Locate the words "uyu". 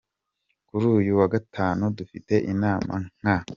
0.97-1.11